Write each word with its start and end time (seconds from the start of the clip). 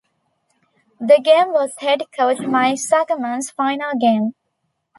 The 0.99 1.21
game 1.23 1.53
was 1.53 1.75
Head 1.77 2.01
Coach 2.17 2.39
Mike 2.39 2.77
Zuckerman's 2.79 3.51
final 3.51 3.91
game. 3.99 4.33